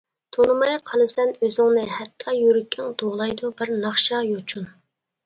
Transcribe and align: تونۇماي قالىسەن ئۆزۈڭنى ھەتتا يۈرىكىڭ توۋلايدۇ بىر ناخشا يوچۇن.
تونۇماي 0.35 0.77
قالىسەن 0.91 1.33
ئۆزۈڭنى 1.47 1.83
ھەتتا 1.97 2.33
يۈرىكىڭ 2.37 2.89
توۋلايدۇ 3.03 3.53
بىر 3.61 3.73
ناخشا 3.85 4.23
يوچۇن. 4.31 4.67